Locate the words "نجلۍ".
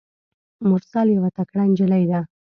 1.69-2.03